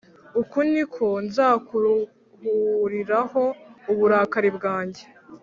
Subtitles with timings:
[0.41, 3.43] Uku ni ko nzakuruhuriraho
[3.91, 5.03] uburakari bwanjye